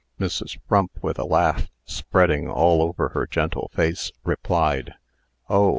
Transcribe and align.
Mrs. 0.19 0.57
Frump, 0.67 0.93
with 1.03 1.19
a 1.19 1.25
laugh 1.25 1.69
spreading 1.85 2.49
all 2.49 2.81
over 2.81 3.09
her 3.09 3.27
gentle 3.27 3.67
face, 3.71 4.11
replied: 4.23 4.95
"Oh! 5.47 5.69